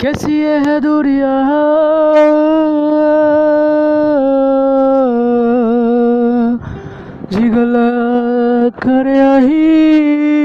[0.00, 1.30] कैसी है दूरिया
[7.32, 7.88] जिगला
[8.84, 9.08] कर
[9.44, 10.37] ही